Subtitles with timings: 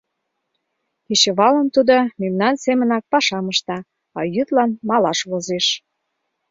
[1.05, 3.77] —Кечывалым тудо мемнан семынак пашам ышта,
[4.17, 5.67] а йӱдлан малаш возеш.